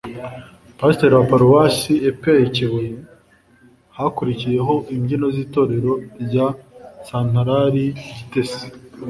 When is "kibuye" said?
2.55-2.91